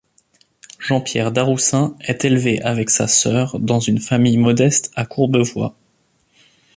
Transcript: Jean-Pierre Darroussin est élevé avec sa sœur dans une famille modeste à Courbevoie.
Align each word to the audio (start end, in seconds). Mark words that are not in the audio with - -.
Jean-Pierre 0.79 1.31
Darroussin 1.31 1.95
est 1.99 2.25
élevé 2.25 2.59
avec 2.63 2.89
sa 2.89 3.07
sœur 3.07 3.59
dans 3.59 3.79
une 3.79 3.99
famille 3.99 4.37
modeste 4.37 4.91
à 4.95 5.05
Courbevoie. 5.05 5.75